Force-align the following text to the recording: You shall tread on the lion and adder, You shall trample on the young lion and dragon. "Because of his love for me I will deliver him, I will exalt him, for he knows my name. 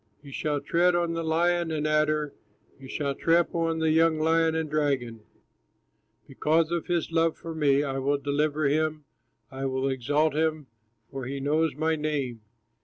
You 0.23 0.31
shall 0.31 0.59
tread 0.59 0.95
on 0.95 1.13
the 1.13 1.21
lion 1.23 1.69
and 1.69 1.85
adder, 1.85 2.33
You 2.79 2.87
shall 2.87 3.13
trample 3.13 3.61
on 3.67 3.77
the 3.77 3.91
young 3.91 4.17
lion 4.17 4.55
and 4.55 4.67
dragon. 4.67 5.19
"Because 6.27 6.71
of 6.71 6.87
his 6.87 7.11
love 7.11 7.37
for 7.37 7.53
me 7.53 7.83
I 7.83 7.99
will 7.99 8.17
deliver 8.17 8.65
him, 8.65 9.05
I 9.51 9.67
will 9.67 9.87
exalt 9.87 10.33
him, 10.33 10.65
for 11.11 11.25
he 11.25 11.39
knows 11.39 11.75
my 11.75 11.95
name. 11.95 12.41